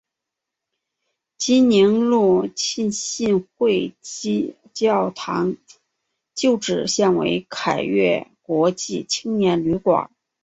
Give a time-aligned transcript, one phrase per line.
[1.37, 3.93] 济宁路浸信会
[4.73, 5.57] 教堂
[6.33, 10.09] 旧址现为凯越国际青年旅馆。